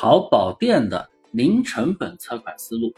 [0.00, 2.94] 淘宝店的零成本测款思路。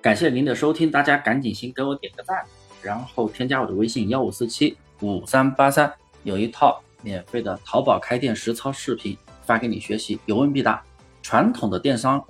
[0.00, 2.44] 感谢您的收听，大家赶紧先给我点个赞，
[2.80, 10.80] 然后添加我的微信幺五四七五三八三，有一套免费的淘宝开店实操视频发给你学习，有问必答。
[11.20, 12.24] 传统的电商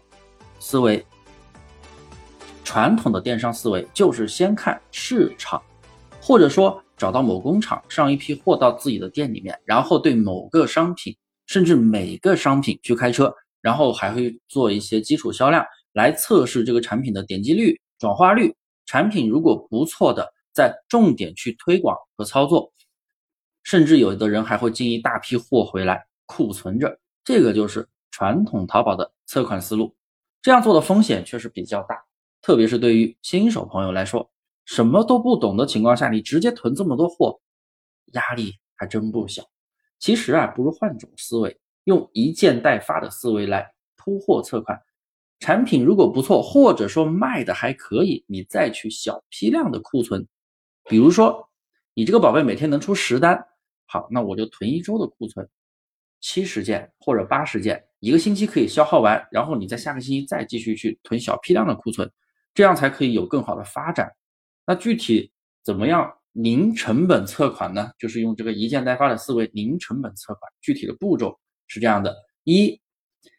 [0.59, 1.05] 思维，
[2.65, 5.61] 传统的电商思维就是先看市场，
[6.23, 11.15] 或者说找到某工厂上一批货到自己的店里面，然后对某个商品
[11.45, 15.65] 甚至每个商品去开车，然后还会做一些基础销量。
[15.93, 18.55] 来测试这个产品的点击率、转化率，
[18.87, 22.73] 产品如果不错的，再重点去推广和操作，
[23.65, 29.93] 甚至有的人还会进一大批货回来库存着，这个就是传统淘宝的测款思路。
[30.41, 31.97] 这样做的风险确实比较大，
[32.41, 34.31] 特别是对于新手朋友来说，
[34.65, 37.41] 什么都不懂的情况下，你直接囤这么多货，
[38.13, 39.43] 压力还真不小。
[39.99, 44.81] 其实啊，不如换种思维，用一件代发的思维来铺货测款。
[45.39, 50.27] 产品如果不错，或者说卖的还可以，你再去小批量的库存。
[50.85, 51.49] 比如说，
[51.95, 53.43] 你这个宝贝每天能出十单，
[53.87, 55.49] 好，那我就囤一周的库存，
[56.21, 62.11] 七十件或者八十件，一个星期可以消耗完，然后你在下个星期再继续去囤小批量的库存，
[62.53, 64.11] 这样才可以有更好的发展。
[64.67, 65.33] 那具体
[65.65, 67.91] 怎么样零成本测款呢？
[67.99, 70.53] 就是用这个一件代发的思维，零成本测款。
[70.61, 71.39] 具体的步骤
[71.71, 72.15] 是这样的：
[72.45, 72.79] 一，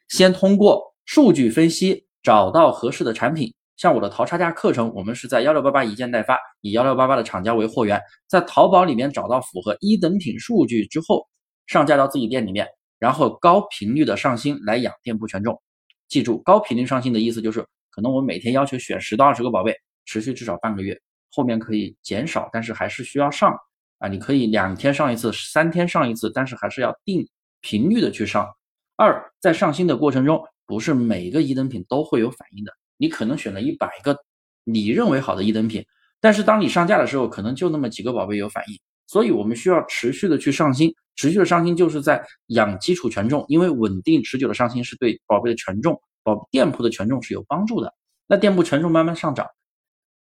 [0.07, 0.89] 先通过。
[1.03, 11.27] 数据分析找到合适的产品，像我的淘差价课程，我们是在幺六八八一件代发，以幺六八八的厂家为货源，在淘宝里面找到符合一等品数据之后，
[11.67, 12.65] 上架到自己店里面，
[12.97, 15.61] 然后高频率的上新来养店铺权重。
[16.07, 20.97] 记住，高频率上新的意思就是，可能我们每天要求选十到二十个宝贝，持续至少半个月，
[21.31, 23.53] 后面可以减少，但是还是需要上
[23.97, 24.07] 啊。
[24.07, 27.27] 你可以两天上一次，三天上一次，但是还是要定
[27.61, 28.49] 频率的去上。
[28.97, 30.43] 二，在上新的过程中。
[30.67, 34.17] 不是每个一等品都会有反应的，你可能选了一百个
[34.63, 35.85] 你认为好的一等品，
[36.21, 47.93] 但是当你上架的时候，可能就那么几个宝贝有反应，所以我们需要持续的去上新，持续的上新就是在养基础权重，因为稳定持久的上新是对宝贝的权重、宝店铺的权重是有帮助的。
[48.25, 49.45] 那店铺权重慢慢上涨，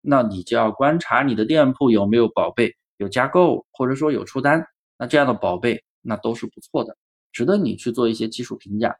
[0.01, 4.65] 那你就要观察你的店铺有没有宝贝有加购或者说有出单，
[4.97, 6.97] 那这样的宝贝那都是不错的，
[7.31, 8.95] 值得你去做一些技术评价。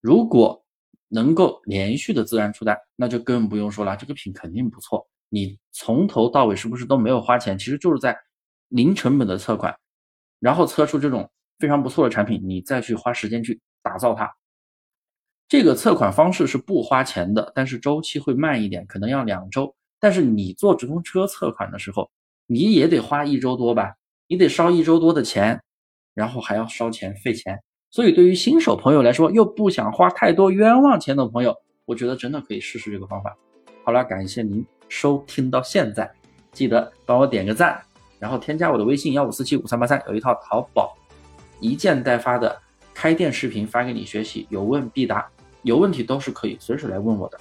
[0.00, 0.64] 如果
[1.08, 5.06] 能够连续的自然出单，那就更不用说了，这个品肯定不错。
[5.28, 7.58] 你从头到尾是不是都没有花钱？
[7.58, 8.18] 其实就是在
[8.68, 9.74] 零成本的测款，
[10.40, 14.30] 然后测出这种非常不错的产品，你再去花时间去打造它。
[15.48, 19.74] 这个测款方式是不花钱的，但是周期会慢一点，可能要两周。
[20.00, 22.10] 但是你坐直通车测款的时候，
[22.46, 23.94] 你也得花一周多吧？
[24.26, 25.62] 你得烧一周多的钱，
[26.14, 27.62] 然后还要烧钱费钱。
[27.92, 31.54] 所以，对于新手朋友来说，又不想花太多冤枉钱的朋友，
[31.84, 33.36] 我觉得真的可以试试这个方法。
[33.84, 36.10] 好了，感谢您收听到现在，
[36.52, 37.78] 记得帮我点个赞，
[38.18, 40.96] 然后添加我的微信幺五四七五三八三，有一套淘宝
[41.60, 42.58] 一件代发的
[42.94, 45.28] 开店视频发给你学习，有问必答，
[45.60, 47.38] 有问题都是可以随时来问我的。